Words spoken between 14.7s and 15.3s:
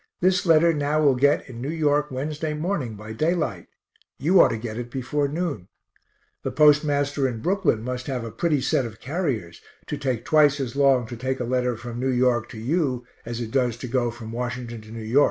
to N. Y.